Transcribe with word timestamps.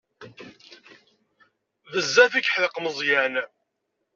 Bezzaf 1.91 2.33
i 2.35 2.41
yeḥdeq 2.43 2.75
Meẓyan. 2.79 3.35